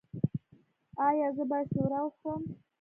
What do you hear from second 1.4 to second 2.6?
باید شوروا وخورم؟